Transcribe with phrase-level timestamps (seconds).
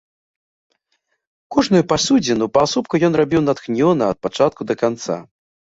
[1.55, 5.15] Кожную пасудзіну паасобку ён рабіў натхнёна ад пачатку да канца.